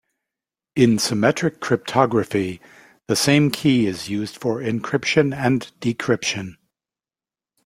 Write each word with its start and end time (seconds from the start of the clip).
In 0.75 0.97
symmetric 0.97 1.59
cryptography 1.59 2.59
the 3.07 3.15
same 3.15 3.51
key 3.51 3.85
is 3.85 4.09
used 4.09 4.35
for 4.35 4.57
encryption 4.59 5.31
and 5.31 5.71
decryption. 5.79 6.55